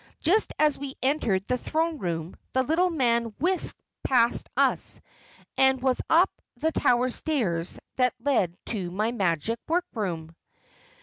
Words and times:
Just 0.21 0.51
as 0.57 0.79
we 0.79 0.95
entered 1.03 1.47
the 1.47 1.59
throne 1.59 1.99
room, 1.99 2.35
the 2.53 2.63
little 2.63 2.89
man 2.89 3.35
whisked 3.39 3.79
past 4.03 4.49
us 4.57 4.99
and 5.59 5.79
was 5.79 6.01
up 6.09 6.31
the 6.57 6.71
tower 6.71 7.07
stairs 7.09 7.79
that 7.97 8.15
lead 8.19 8.57
to 8.65 8.89
my 8.89 9.11
magic 9.11 9.59
workroom." 9.67 10.35